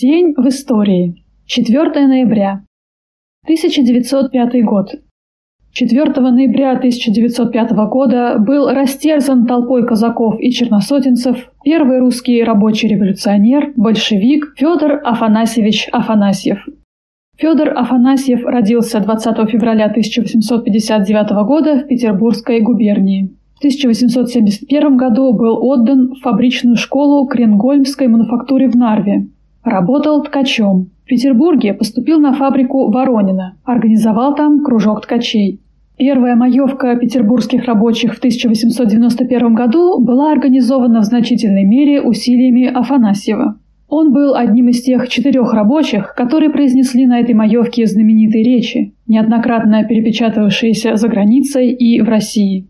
День 0.00 0.32
в 0.34 0.48
истории. 0.48 1.24
4 1.44 2.06
ноября. 2.06 2.62
1905 3.44 4.64
год. 4.64 4.94
4 5.72 6.20
ноября 6.22 6.70
1905 6.72 7.72
года 7.90 8.38
был 8.38 8.70
растерзан 8.70 9.44
толпой 9.44 9.86
казаков 9.86 10.36
и 10.40 10.52
черносотенцев 10.52 11.50
первый 11.64 11.98
русский 11.98 12.42
рабочий 12.42 12.88
революционер, 12.88 13.74
большевик 13.76 14.54
Федор 14.56 15.02
Афанасьевич 15.04 15.90
Афанасьев. 15.92 16.66
Федор 17.36 17.76
Афанасьев 17.76 18.46
родился 18.46 19.00
20 19.00 19.50
февраля 19.50 19.86
1859 19.86 21.30
года 21.46 21.76
в 21.76 21.86
Петербургской 21.88 22.62
губернии. 22.62 23.36
В 23.56 23.58
1871 23.58 24.96
году 24.96 25.34
был 25.34 25.62
отдан 25.62 26.14
в 26.14 26.20
фабричную 26.22 26.76
школу 26.76 27.26
Кренгольмской 27.26 28.08
мануфактуре 28.08 28.70
в 28.70 28.76
Нарве, 28.76 29.26
Работал 29.64 30.22
ткачом. 30.22 30.90
В 31.04 31.08
Петербурге 31.08 31.74
поступил 31.74 32.18
на 32.18 32.32
фабрику 32.32 32.90
Воронина, 32.90 33.56
организовал 33.64 34.34
там 34.34 34.64
кружок 34.64 35.02
ткачей. 35.02 35.60
Первая 35.98 36.34
маевка 36.34 36.96
петербургских 36.96 37.66
рабочих 37.66 38.14
в 38.14 38.18
1891 38.18 39.54
году 39.54 40.00
была 40.00 40.32
организована 40.32 41.00
в 41.00 41.04
значительной 41.04 41.64
мере 41.64 42.00
усилиями 42.00 42.64
Афанасьева. 42.64 43.58
Он 43.86 44.12
был 44.12 44.34
одним 44.34 44.68
из 44.68 44.82
тех 44.82 45.08
четырех 45.08 45.52
рабочих, 45.52 46.14
которые 46.14 46.48
произнесли 46.48 47.04
на 47.04 47.20
этой 47.20 47.34
маевке 47.34 47.84
знаменитые 47.84 48.42
речи, 48.42 48.94
неоднократно 49.08 49.84
перепечатывавшиеся 49.84 50.96
за 50.96 51.08
границей 51.08 51.72
и 51.72 52.00
в 52.00 52.08
России. 52.08 52.69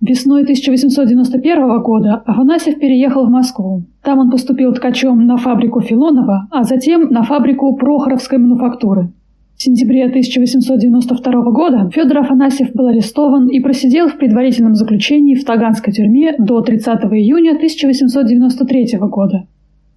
Весной 0.00 0.42
1891 0.42 1.82
года 1.82 2.22
Афанасьев 2.24 2.78
переехал 2.78 3.26
в 3.26 3.30
Москву. 3.30 3.82
Там 4.04 4.20
он 4.20 4.30
поступил 4.30 4.72
ткачом 4.72 5.26
на 5.26 5.36
фабрику 5.36 5.80
Филонова, 5.80 6.46
а 6.52 6.62
затем 6.62 7.10
на 7.10 7.24
фабрику 7.24 7.74
Прохоровской 7.74 8.38
мануфактуры. 8.38 9.10
В 9.56 9.62
сентябре 9.62 10.04
1892 10.04 11.50
года 11.50 11.90
Федор 11.92 12.18
Афанасьев 12.18 12.72
был 12.74 12.86
арестован 12.86 13.48
и 13.48 13.58
просидел 13.58 14.06
в 14.06 14.16
предварительном 14.18 14.76
заключении 14.76 15.34
в 15.34 15.44
Таганской 15.44 15.92
тюрьме 15.92 16.36
до 16.38 16.60
30 16.60 16.86
июня 16.86 17.56
1893 17.56 18.98
года. 19.00 19.48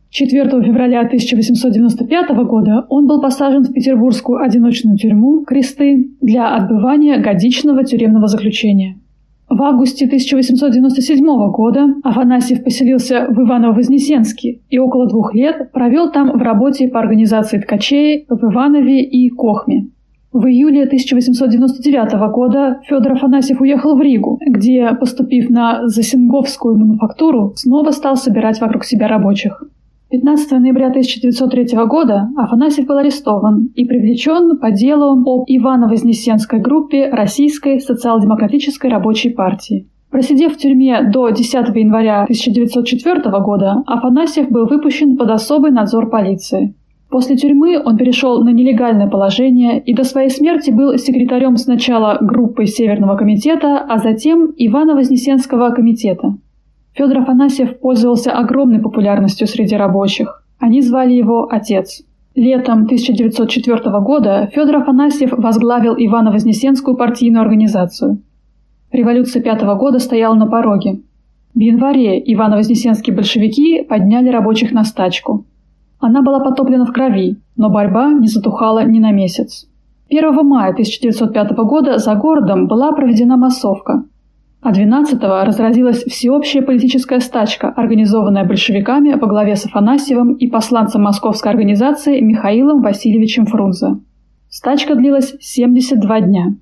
4 0.10 0.50
февраля 0.64 1.02
1895 1.02 2.30
года 2.48 2.88
он 2.90 3.06
был 3.06 3.22
посажен 3.22 3.64
в 3.64 3.72
петербургскую 3.72 4.42
одиночную 4.42 4.98
тюрьму 4.98 5.46
«Кресты» 5.46 6.10
для 6.22 6.56
отбывания 6.56 7.22
годичного 7.22 7.84
тюремного 7.86 8.26
заключения. 8.26 8.98
В 9.52 9.62
августе 9.64 10.06
1897 10.06 11.26
года 11.52 11.96
Афанасьев 12.04 12.64
поселился 12.64 13.28
в 13.28 13.38
Иваново-Вознесенске 13.38 14.62
и 14.70 14.80
около 14.80 15.10
двух 15.10 15.36
лет 15.36 15.74
провел 15.74 16.10
там 16.10 16.38
в 16.40 16.42
работе 16.42 16.88
по 16.88 17.02
организации 17.02 17.60
ткачей 17.60 18.26
в 18.30 18.42
Иванове 18.46 19.04
и 19.04 19.30
Кохме. 19.30 19.88
В 20.32 20.46
июле 20.46 20.84
1899 20.84 22.14
года 22.32 22.80
Федор 22.86 23.12
Афанасьев 23.12 23.60
уехал 23.60 23.98
в 23.98 24.02
Ригу, 24.02 24.40
где, 24.40 24.94
поступив 24.98 25.50
на 25.50 25.86
Засинговскую 25.86 26.78
мануфактуру, 26.78 27.52
снова 27.58 27.92
стал 27.92 28.16
собирать 28.16 28.62
вокруг 28.62 28.86
себя 28.86 29.10
рабочих. 29.10 29.62
15 30.12 30.52
ноября 30.60 30.88
1903 30.88 31.86
года 31.86 32.30
Афанасьев 32.36 32.86
был 32.86 32.98
арестован 32.98 33.72
и 33.76 33.86
привлечен 33.86 34.58
по 34.58 34.70
делу 34.70 35.14
об 35.14 35.46
Ивано-Вознесенской 35.48 36.60
группе 36.60 37.10
Российской 37.10 37.80
социал-демократической 37.80 38.88
рабочей 38.88 39.30
партии. 39.30 39.88
Просидев 40.10 40.56
в 40.56 40.58
тюрьме 40.58 41.02
до 41.04 41.30
10 41.30 41.54
января 41.54 42.24
1904 42.24 43.22
года, 43.40 43.84
Афанасьев 43.88 44.50
был 44.50 44.68
выпущен 44.68 45.16
под 45.16 45.30
особый 45.30 45.72
надзор 45.72 46.10
полиции. 46.10 46.76
После 47.10 47.38
тюрьмы 47.38 47.82
он 47.82 47.96
перешел 47.96 48.44
на 48.44 48.50
нелегальное 48.50 49.08
положение 49.08 49.80
и 49.80 49.94
до 49.94 50.04
своей 50.04 50.30
смерти 50.30 50.72
был 50.72 50.98
секретарем 50.98 51.56
сначала 51.56 52.18
группы 52.20 52.66
Северного 52.66 53.16
комитета, 53.16 53.78
а 53.78 53.98
затем 53.98 54.54
Ивано-Вознесенского 54.58 55.74
комитета. 55.74 56.36
Федор 56.94 57.20
Афанасьев 57.20 57.80
пользовался 57.80 58.32
огромной 58.32 58.80
популярностью 58.80 59.48
среди 59.48 59.76
рабочих. 59.76 60.44
Они 60.60 60.82
звали 60.82 61.14
его 61.14 61.48
«Отец». 61.50 62.04
Летом 62.36 62.84
1904 62.84 64.00
года 64.00 64.50
Федор 64.54 64.78
Афанасьев 64.78 65.32
возглавил 65.32 65.96
Ивано-Вознесенскую 65.96 66.96
партийную 66.96 67.42
организацию. 67.42 68.22
Революция 68.92 69.42
пятого 69.42 69.76
года 69.76 70.00
стояла 70.00 70.36
на 70.36 70.48
пороге. 70.48 71.02
В 71.54 71.60
январе 71.60 72.20
Ивано-Вознесенские 72.20 73.16
большевики 73.16 73.84
подняли 73.84 74.30
рабочих 74.30 74.72
на 74.72 74.84
стачку. 74.84 75.46
Она 76.00 76.22
была 76.22 76.40
потоплена 76.40 76.86
в 76.86 76.92
крови, 76.92 77.38
но 77.56 77.70
борьба 77.70 78.12
не 78.14 78.28
затухала 78.28 78.86
ни 78.86 79.00
на 79.00 79.12
месяц. 79.12 79.68
1 80.10 80.46
мая 80.46 80.72
1905 80.72 81.52
года 81.52 81.98
за 81.98 82.16
городом 82.16 82.68
была 82.68 82.92
проведена 82.92 83.38
массовка, 83.38 84.04
а 84.62 84.72
12-го 84.72 85.44
разразилась 85.44 86.04
всеобщая 86.04 86.62
политическая 86.62 87.20
стачка, 87.20 87.70
организованная 87.70 88.46
большевиками 88.46 89.14
во 89.14 89.28
главе 89.28 89.56
с 89.56 89.66
Афанасьевым 89.66 90.34
и 90.36 90.48
посланцем 90.48 91.02
московской 91.02 91.52
организации 91.52 92.20
Михаилом 92.20 92.82
Васильевичем 92.82 93.48
Фрунзе. 93.48 93.98
Стачка 94.50 94.94
длилась 94.94 95.34
72 95.40 96.22
дня. 96.22 96.56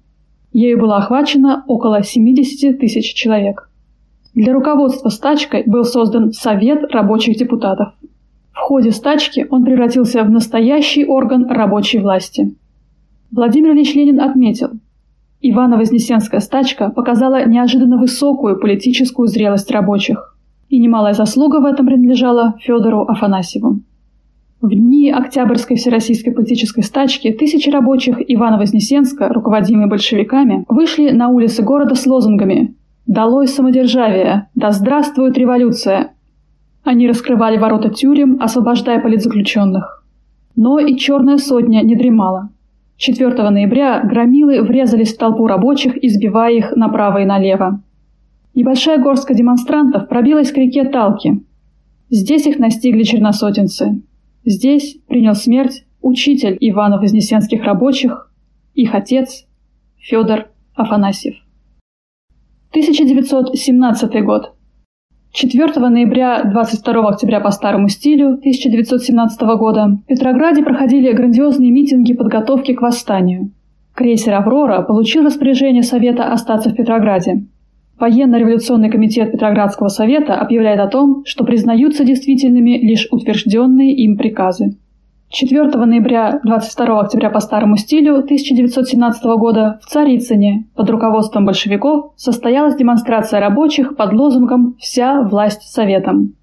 Ею 0.54 0.80
было 0.80 0.98
охвачено 0.98 1.66
около 1.68 2.02
70 2.02 2.80
тысяч 2.80 3.14
человек. 3.14 3.70
Для 4.34 4.54
руководства 4.54 5.10
стачкой 5.10 5.64
был 5.66 5.84
создан 5.84 6.32
Совет 6.32 6.90
рабочих 6.94 7.38
депутатов. 7.38 7.90
В 8.54 8.60
ходе 8.60 8.92
стачки 8.92 9.46
он 9.50 9.66
превратился 9.66 10.24
в 10.24 10.30
настоящий 10.30 11.06
орган 11.06 11.50
рабочей 11.50 12.00
власти. 12.00 12.56
Владимир 13.32 13.74
Ильич 13.74 13.94
Ленин 13.94 14.22
отметил– 14.22 14.70
Ивано-Вознесенская 15.42 16.42
стачка 16.42 16.90
показала 16.90 17.46
неожиданно 17.46 17.98
высокую 17.98 18.60
политическую 18.60 19.28
зрелость 19.28 19.72
рабочих. 19.72 20.36
И 20.68 20.80
немалая 20.80 21.14
заслуга 21.14 21.62
в 21.62 21.66
этом 21.66 21.88
принадлежала 21.88 22.56
Федору 22.60 23.06
Афанасьеву. 23.06 23.80
В 24.62 24.70
дни 24.70 25.10
Октябрьской 25.10 25.78
всероссийской 25.78 26.34
политической 26.34 26.84
стачки 26.84 27.32
тысячи 27.32 27.70
рабочих 27.70 28.20
Ивано-Вознесенска, 28.20 29.30
руководимые 29.30 29.88
большевиками, 29.88 30.66
вышли 30.68 31.12
на 31.12 31.30
улицы 31.30 31.64
города 31.64 31.96
с 31.96 32.06
лозунгами 32.06 32.76
«Долой 33.08 33.48
самодержавие! 33.48 34.50
Да 34.56 34.72
здравствует 34.72 35.38
революция!». 35.38 36.12
Они 36.84 37.08
раскрывали 37.08 37.58
ворота 37.58 37.90
тюрем, 37.90 38.38
освобождая 38.42 39.00
политзаключенных. 39.00 40.04
Но 40.58 40.80
и 40.80 40.98
черная 40.98 41.38
сотня 41.38 41.82
не 41.82 41.96
дремала– 41.96 42.50
4 43.00 43.50
ноября 43.50 44.02
громилы 44.04 44.62
врезались 44.62 45.14
в 45.14 45.18
толпу 45.18 45.48
рабочих, 45.48 45.96
избивая 46.04 46.52
их 46.52 46.76
направо 46.76 47.22
и 47.22 47.26
налево. 47.26 47.82
Небольшая 48.54 48.98
горстка 48.98 49.34
демонстрантов 49.34 50.10
пробилась 50.10 50.52
к 50.52 50.58
реке 50.58 50.84
Талки. 50.84 51.42
Здесь 52.10 52.46
их 52.46 52.60
настигли 52.60 53.04
черносотенцы. 53.04 54.02
Здесь 54.44 54.98
принял 55.08 55.34
смерть 55.34 55.86
учитель 56.02 56.58
Ивано-Вознесенских 56.60 57.64
рабочих, 57.64 58.34
их 58.74 58.94
отец 58.94 59.48
Федор 59.98 60.50
Афанасьев. 60.76 61.36
1917 62.72 64.26
год. 64.26 64.56
4 65.32 65.90
ноября 65.90 66.44
22 66.44 67.08
октября 67.08 67.40
по 67.40 67.52
старому 67.52 67.88
стилю 67.88 68.30
1917 68.30 69.42
года 69.60 70.00
в 70.04 70.08
Петрограде 70.08 70.64
проходили 70.64 71.12
грандиозные 71.12 71.70
митинги 71.70 72.14
подготовки 72.14 72.74
к 72.74 72.82
восстанию. 72.82 73.52
Крейсер 73.94 74.34
«Аврора» 74.34 74.82
получил 74.82 75.24
распоряжение 75.24 75.84
Совета 75.84 76.34
остаться 76.34 76.72
в 76.72 76.76
Петрограде. 76.76 77.44
Военно-революционный 78.00 78.90
комитет 78.90 79.32
Петроградского 79.32 79.90
совета 79.90 80.34
объявляет 80.34 80.80
о 80.80 80.88
том, 80.88 81.24
что 81.26 81.44
признаются 81.44 82.04
действительными 82.04 82.80
лишь 82.80 83.08
утвержденные 83.12 83.94
им 83.94 84.18
приказы. 84.18 84.78
4 85.32 85.86
ноября 85.86 86.40
22 86.44 87.02
октября 87.02 87.30
по 87.30 87.40
старому 87.40 87.78
стилю 87.78 88.16
1917 88.16 89.24
года 89.38 89.80
в 89.84 89.86
Царицыне 89.86 90.68
под 90.76 90.90
руководством 90.90 91.46
большевиков 91.46 92.14
состоялась 92.16 92.76
демонстрация 92.76 93.40
рабочих 93.40 93.96
под 93.96 94.12
лозунгом 94.14 94.76
«Вся 94.80 95.22
власть 95.22 95.62
Советом». 95.72 96.34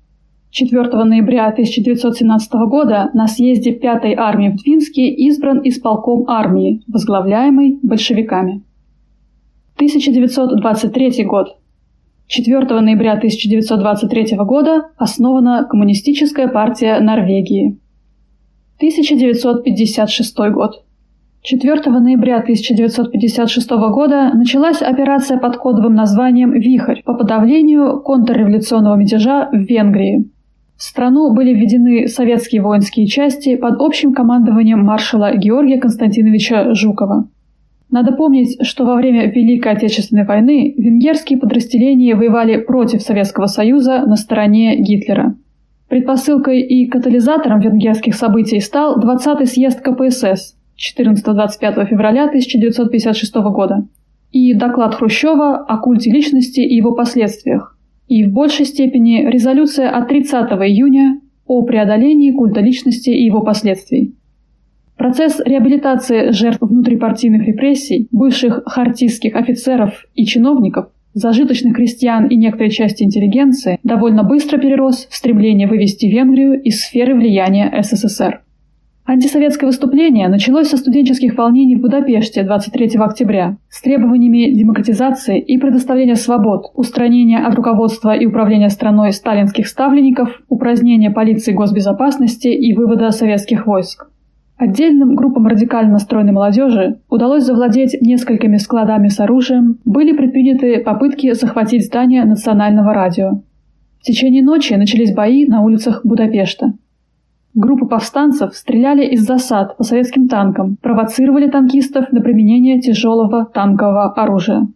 4 0.50 1.02
ноября 1.02 1.48
1917 1.48 2.52
года 2.68 3.10
на 3.12 3.26
съезде 3.26 3.76
5-й 3.76 4.14
армии 4.14 4.50
в 4.50 4.62
Двинске 4.62 5.08
избран 5.08 5.62
исполком 5.64 6.24
армии, 6.28 6.84
возглавляемый 6.86 7.80
большевиками. 7.82 8.62
1923 9.74 11.24
год. 11.24 11.56
4 12.28 12.80
ноября 12.80 13.14
1923 13.14 14.36
года 14.36 14.90
основана 14.96 15.66
Коммунистическая 15.68 16.46
партия 16.46 17.00
Норвегии– 17.00 17.80
1956 18.78 20.36
год. 20.52 20.82
4 21.40 21.80
ноября 21.98 22.40
1956 22.40 23.70
года 23.70 24.32
началась 24.34 24.82
операция 24.82 25.38
под 25.38 25.56
кодовым 25.56 25.94
названием 25.94 26.52
«Вихрь» 26.52 27.02
по 27.02 27.14
подавлению 27.14 28.00
контрреволюционного 28.00 28.96
мятежа 28.96 29.48
в 29.50 29.56
Венгрии. 29.56 30.28
в 30.76 30.82
страну 30.82 31.32
были 31.32 31.54
введены 31.54 32.06
советские 32.08 32.60
воинские 32.60 33.06
части 33.06 33.56
под 33.56 33.80
общим 33.80 34.12
командованием 34.12 34.84
маршала 34.84 35.34
Георгия 35.34 35.78
Константиновича 35.78 36.74
Жукова. 36.74 37.28
Надо 37.90 38.12
помнить, 38.12 38.58
что 38.66 38.84
во 38.84 38.96
время 38.96 39.30
Великой 39.30 39.72
Отечественной 39.72 40.26
войны 40.26 40.74
венгерские 40.76 41.38
подразделения 41.38 42.14
воевали 42.14 42.58
против 42.58 43.00
Советского 43.00 43.46
Союза 43.46 44.04
на 44.06 44.16
стороне 44.16 44.76
Гитлера. 44.76 45.34
Предпосылкой 45.88 46.62
и 46.62 46.86
катализатором 46.86 47.60
венгерских 47.60 48.14
событий 48.14 48.60
стал 48.60 48.98
20-й 48.98 49.46
съезд 49.46 49.80
КПСС 49.80 50.56
14-25 50.76 51.86
февраля 51.86 52.24
1956 52.24 53.34
года 53.34 53.86
и 54.32 54.52
доклад 54.54 54.94
Хрущева 54.94 55.56
о 55.56 55.78
культе 55.78 56.10
личности 56.10 56.60
и 56.60 56.74
его 56.74 56.92
последствиях, 56.92 57.78
и 58.08 58.24
в 58.24 58.32
большей 58.32 58.66
степени 58.66 59.24
резолюция 59.30 59.88
от 59.88 60.08
30 60.08 60.34
июня 60.34 61.20
о 61.46 61.62
преодолении 61.62 62.32
культа 62.32 62.60
личности 62.60 63.10
и 63.10 63.24
его 63.24 63.42
последствий. 63.42 64.14
Процесс 64.96 65.40
реабилитации 65.44 66.32
жертв 66.32 66.62
внутрипартийных 66.62 67.46
репрессий, 67.46 68.08
бывших 68.10 68.62
хартистских 68.66 69.36
офицеров 69.36 70.04
и 70.14 70.26
чиновников, 70.26 70.86
зажиточных 71.16 71.74
крестьян 71.74 72.26
и 72.26 72.36
некоторой 72.36 72.70
части 72.70 73.02
интеллигенции 73.02 73.80
довольно 73.82 74.22
быстро 74.22 74.58
перерос 74.58 75.06
в 75.10 75.16
стремление 75.16 75.66
вывести 75.66 76.06
Венгрию 76.06 76.60
из 76.62 76.82
сферы 76.82 77.14
влияния 77.14 77.72
СССР. 77.82 78.42
Антисоветское 79.06 79.68
выступление 79.68 80.28
началось 80.28 80.68
со 80.68 80.76
студенческих 80.76 81.38
волнений 81.38 81.76
в 81.76 81.80
Будапеште 81.80 82.42
23 82.42 82.96
октября 82.98 83.56
с 83.70 83.80
требованиями 83.80 84.50
демократизации 84.50 85.40
и 85.40 85.58
предоставления 85.58 86.16
свобод, 86.16 86.72
устранения 86.74 87.38
от 87.38 87.54
руководства 87.54 88.14
и 88.14 88.26
управления 88.26 88.68
страной 88.68 89.12
сталинских 89.12 89.68
ставленников, 89.68 90.42
упразднения 90.48 91.12
полиции 91.12 91.52
госбезопасности 91.52 92.48
и 92.48 92.74
вывода 92.74 93.10
советских 93.12 93.66
войск. 93.66 94.08
Отдельным 94.56 95.14
группам 95.14 95.46
радикально 95.46 95.92
настроенной 95.92 96.32
молодежи 96.32 97.00
удалось 97.10 97.44
завладеть 97.44 98.00
несколькими 98.00 98.56
складами 98.56 99.08
с 99.08 99.20
оружием, 99.20 99.78
были 99.84 100.16
предприняты 100.16 100.80
попытки 100.82 101.34
захватить 101.34 101.84
здание 101.84 102.24
национального 102.24 102.94
радио. 102.94 103.42
В 104.00 104.04
течение 104.04 104.42
ночи 104.42 104.72
начались 104.72 105.14
бои 105.14 105.46
на 105.46 105.60
улицах 105.60 106.00
Будапешта. 106.04 106.72
Группы 107.54 107.86
повстанцев 107.86 108.54
стреляли 108.54 109.04
из 109.04 109.26
засад 109.26 109.76
по 109.76 109.82
советским 109.82 110.28
танкам, 110.28 110.76
провоцировали 110.80 111.50
танкистов 111.50 112.10
на 112.12 112.22
применение 112.22 112.80
тяжелого 112.80 113.44
танкового 113.46 114.12
оружия. 114.12 114.68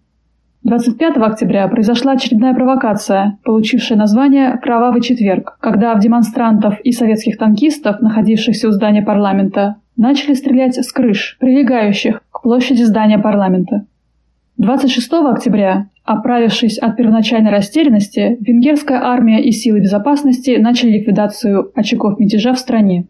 25 0.63 1.17
октября 1.17 1.67
произошла 1.69 2.13
очередная 2.13 2.55
провокация, 2.55 3.39
получившая 3.45 3.97
название 3.97 4.59
«Кровавый 4.59 5.01
четверг», 5.01 5.57
когда 5.61 5.95
в 5.95 6.01
демонстрантов 6.01 6.79
и 6.81 6.93
советских 6.93 7.39
танкистов, 7.39 8.01
находившихся 8.01 8.69
у 8.69 8.71
здания 8.71 9.03
парламента, 9.03 9.77
начали 9.97 10.35
стрелять 10.35 10.77
с 10.77 10.93
крыш, 10.93 11.39
прилегающих 11.41 12.23
к 12.31 12.43
площади 12.43 12.83
здания 12.83 13.19
парламента. 13.19 13.87
26 14.59 15.13
октября 15.13 15.89
Оправившись 16.05 16.79
от 16.79 16.97
первоначальной 16.97 17.53
растерянности, 17.53 18.37
венгерская 18.41 19.01
армия 19.01 19.41
и 19.41 19.53
силы 19.53 19.79
безопасности 19.79 20.57
начали 20.59 20.99
ликвидацию 20.99 21.71
очагов 21.75 22.19
мятежа 22.19 22.53
в 22.53 22.59
стране. 22.59 23.07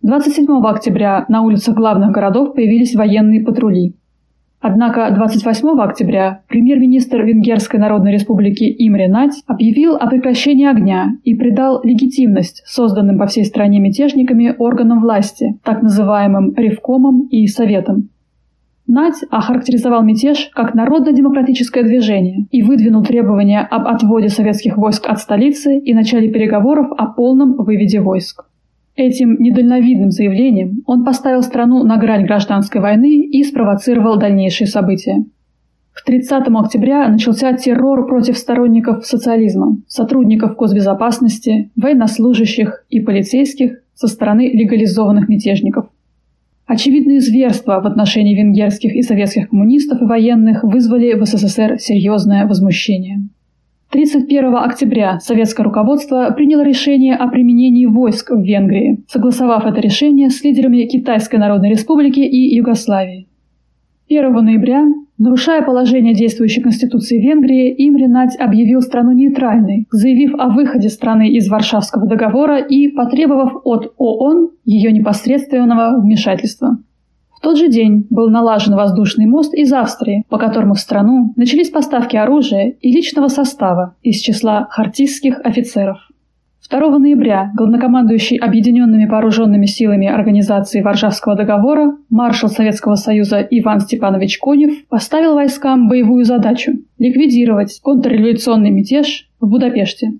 27 0.00 0.46
октября 0.64 1.26
на 1.28 1.42
улицах 1.42 1.74
главных 1.74 2.10
городов 2.10 2.54
появились 2.54 2.94
военные 2.94 3.44
патрули. 3.44 3.96
Однако 4.64 5.10
28 5.12 5.80
октября 5.80 6.42
премьер-министр 6.46 7.22
Венгерской 7.22 7.80
Народной 7.80 8.12
Республики 8.12 8.62
Имре 8.62 9.08
Нать 9.08 9.42
объявил 9.48 9.96
о 9.96 10.06
прекращении 10.06 10.68
огня 10.68 11.16
и 11.24 11.34
придал 11.34 11.80
легитимность 11.82 12.62
созданным 12.64 13.18
по 13.18 13.26
всей 13.26 13.44
стране 13.44 13.80
мятежниками 13.80 14.54
органам 14.56 15.00
власти, 15.00 15.58
так 15.64 15.82
называемым 15.82 16.54
Ревкомом 16.54 17.26
и 17.26 17.48
Советом. 17.48 18.10
Нать 18.86 19.24
охарактеризовал 19.30 20.04
мятеж 20.04 20.50
как 20.54 20.74
народно-демократическое 20.74 21.82
движение 21.82 22.46
и 22.52 22.62
выдвинул 22.62 23.02
требования 23.02 23.62
об 23.68 23.88
отводе 23.88 24.28
советских 24.28 24.76
войск 24.76 25.08
от 25.08 25.18
столицы 25.18 25.76
и 25.76 25.92
начале 25.92 26.28
переговоров 26.28 26.86
о 26.96 27.06
полном 27.06 27.54
выведе 27.54 28.00
войск. 28.00 28.44
Этим 28.94 29.40
недальновидным 29.40 30.10
заявлением 30.10 30.82
он 30.86 31.04
поставил 31.04 31.42
страну 31.42 31.82
на 31.84 31.96
грань 31.96 32.26
гражданской 32.26 32.80
войны 32.80 33.22
и 33.24 33.42
спровоцировал 33.42 34.18
дальнейшие 34.18 34.68
события. 34.68 35.24
К 35.92 36.04
30 36.04 36.48
октября 36.48 37.08
начался 37.08 37.52
террор 37.54 38.06
против 38.06 38.36
сторонников 38.36 39.06
социализма, 39.06 39.78
сотрудников 39.86 40.56
госбезопасности, 40.56 41.70
военнослужащих 41.76 42.84
и 42.88 43.00
полицейских 43.00 43.82
со 43.94 44.08
стороны 44.08 44.50
легализованных 44.52 45.28
мятежников– 45.28 45.86
Очевидные 46.72 47.20
зверства 47.20 47.80
в 47.82 47.86
отношении 47.86 48.34
венгерских 48.34 48.94
и 48.94 49.02
советских 49.02 49.50
коммунистов 49.50 50.00
и 50.00 50.06
военных 50.06 50.62
вызвали 50.62 51.12
в 51.12 51.26
СССР 51.26 51.78
серьезное 51.78 52.46
возмущение. 52.46 53.28
31 53.92 54.56
октября 54.56 55.20
советское 55.20 55.64
руководство 55.64 56.30
приняло 56.34 56.62
решение 56.62 57.14
о 57.14 57.28
применении 57.28 57.84
войск 57.84 58.30
в 58.30 58.40
Венгрии, 58.40 59.04
согласовав 59.06 59.66
это 59.66 59.82
решение 59.82 60.30
с 60.30 60.42
лидерами 60.42 60.86
Китайской 60.86 61.36
Народной 61.36 61.68
Республики 61.68 62.20
и 62.20 62.56
Югославии. 62.56 63.28
1 64.08 64.32
ноября 64.32 64.86
Нарушая 65.18 65.60
положение 65.60 66.14
действующей 66.14 66.62
Конституции 66.62 67.20
Венгрии, 67.20 67.74
Имре 67.86 68.08
Надь 68.08 68.34
объявил 68.40 68.80
страну 68.80 69.12
нейтральной, 69.12 69.86
заявив 69.90 70.34
о 70.38 70.48
выходе 70.48 70.88
страны 70.88 71.28
из 71.28 71.50
Варшавского 71.50 72.06
договора 72.06 72.60
и 72.60 72.88
потребовав 72.88 73.60
от 73.64 73.92
ООН 73.98 74.52
ее 74.64 74.90
непосредственного 74.90 76.00
вмешательства. 76.00 76.78
Тот 77.42 77.58
же 77.58 77.68
день 77.68 78.06
был 78.08 78.30
налажен 78.30 78.76
воздушный 78.76 79.26
мост 79.26 79.52
из 79.52 79.72
Австрии, 79.72 80.24
по 80.28 80.38
которому 80.38 80.74
в 80.74 80.78
страну 80.78 81.34
начались 81.36 81.70
поставки 81.70 82.16
оружия 82.16 82.68
и 82.80 82.92
личного 82.92 83.26
состава 83.26 83.96
из 84.00 84.20
числа 84.20 84.68
хартистских 84.70 85.40
офицеров. 85.42 85.98
2 86.70 86.98
ноября 86.98 87.50
главнокомандующий 87.56 88.36
Объединенными 88.36 89.06
вооруженными 89.06 89.66
силами 89.66 90.06
Организации 90.06 90.80
Варшавского 90.80 91.34
договора 91.34 91.96
маршал 92.08 92.48
Советского 92.48 92.94
Союза 92.94 93.40
Иван 93.40 93.80
Степанович 93.80 94.38
Конев 94.38 94.86
поставил 94.88 95.34
войскам 95.34 95.88
боевую 95.88 96.24
задачу– 96.24 96.74
ликвидировать 96.98 97.80
контрреволюционный 97.82 98.70
мятеж 98.70 99.28
в 99.40 99.48
Будапеште. 99.48 100.12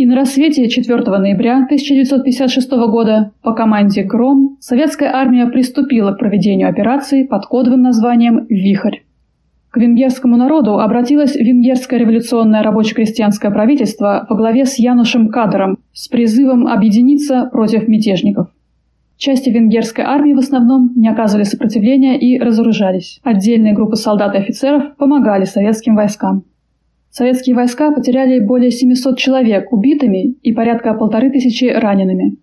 И 0.00 0.06
на 0.06 0.16
рассвете 0.16 0.66
4 0.66 0.98
ноября 1.18 1.56
1956 1.56 2.70
года 2.70 3.32
по 3.42 3.52
команде 3.52 4.02
«Гром» 4.02 4.56
советская 4.58 5.12
армия 5.14 5.46
приступила 5.46 6.12
к 6.12 6.18
проведению 6.18 6.70
операции 6.70 7.24
под 7.24 7.44
кодовым 7.44 7.82
названием 7.82 8.46
«Вихрь». 8.48 9.00
К 9.68 9.76
венгерскому 9.76 10.38
народу 10.38 10.80
обратилось 10.80 11.36
венгерское 11.36 12.00
революционное 12.00 12.62
рабоче-крестьянское 12.62 13.50
правительство 13.50 14.26
во 14.26 14.36
главе 14.36 14.64
с 14.64 14.78
Янушем 14.78 15.28
Кадером 15.28 15.76
с 15.92 16.08
призывом 16.08 16.66
объединиться 16.66 17.50
против 17.52 17.86
мятежников. 17.86 18.48
Части 19.18 19.50
венгерской 19.50 20.04
армии 20.04 20.32
в 20.32 20.38
основном 20.38 20.92
не 20.96 21.10
оказывали 21.10 21.44
сопротивления 21.44 22.18
и 22.18 22.38
разоружались. 22.38 23.20
Отдельные 23.22 23.74
группы 23.74 23.96
солдат 23.96 24.34
и 24.34 24.38
офицеров 24.38 24.96
помогали 24.96 25.44
советским 25.44 25.94
войскам. 25.94 26.44
Советские 27.10 27.56
войска 27.56 27.90
потеряли 27.90 28.38
более 28.38 28.70
700 28.70 29.18
человек 29.18 29.72
убитыми 29.72 30.34
и 30.42 30.52
порядка 30.52 30.94
полторы 30.94 31.30
тысячи 31.30 31.64
ранеными. 31.64 32.36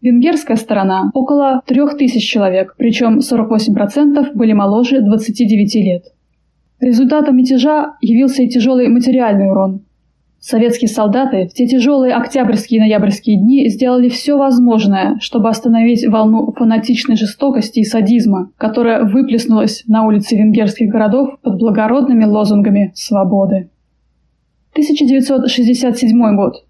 Венгерская 0.00 0.56
сторона– 0.56 1.12
около 1.14 1.62
3000 1.66 2.18
человек, 2.18 2.74
причем 2.76 3.20
48% 3.20 4.32
были 4.34 4.52
моложе 4.52 5.00
29 5.00 5.74
лет. 5.76 6.04
Результатом 6.80 7.36
мятежа 7.36 7.94
явился 8.00 8.42
и 8.42 8.48
тяжелый 8.48 8.88
материальный 8.88 9.48
урон. 9.48 9.82
Советские 10.40 10.88
солдаты 10.88 11.46
в 11.46 11.54
те 11.54 11.68
тяжелые 11.68 12.14
октябрьские 12.14 12.78
и 12.78 12.80
ноябрьские 12.80 13.38
дни 13.38 13.68
сделали 13.68 14.08
все 14.08 14.36
возможное, 14.36 15.16
чтобы 15.20 15.48
остановить 15.48 16.04
волну 16.04 16.52
фанатичной 16.58 17.14
жестокости 17.14 17.78
и 17.78 17.84
садизма, 17.84 18.50
которая 18.56 19.04
выплеснулась 19.04 19.84
на 19.86 20.04
улицы 20.04 20.36
венгерских 20.36 20.88
городов 20.88 21.38
под 21.40 21.60
благородными 21.60 22.24
лозунгами 22.24 22.90
свободы. 22.96 23.68
1967 24.72 26.36
год. 26.36 26.64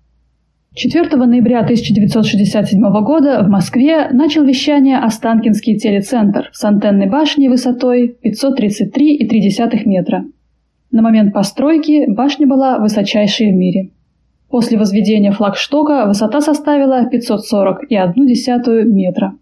4 0.75 1.17
ноября 1.17 1.61
1967 1.61 2.81
года 3.05 3.43
в 3.45 3.49
Москве 3.49 4.09
начал 4.11 4.43
вещание 4.43 4.99
Останкинский 4.99 5.79
телецентр 5.79 6.51
с 6.53 6.65
антенной 6.65 7.09
башней 7.09 7.49
высотой 7.49 8.17
533,3 8.25 9.83
метра. 9.85 10.25
На 10.91 11.03
момент 11.03 11.33
постройки 11.33 12.11
башня 12.11 12.47
была 12.47 12.79
высочайшей 12.79 13.53
в 13.53 13.55
мире. 13.55 13.91
После 14.49 14.79
возведения 14.79 15.31
флагштока 15.31 16.07
высота 16.07 16.41
составила 16.41 17.09
540,1 17.09 18.85
метра. 18.85 19.35